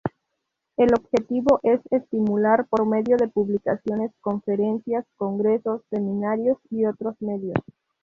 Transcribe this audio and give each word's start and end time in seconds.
El 0.77 0.95
objetivo 0.95 1.59
es 1.61 1.79
estimular 1.91 2.65
por 2.65 2.87
medio 2.87 3.17
de 3.17 3.27
publicaciones, 3.27 4.11
conferencias, 4.19 5.05
congresos, 5.15 5.83
seminarios 5.91 6.57
y 6.71 6.85
otros 6.87 7.13
medios. 7.19 7.59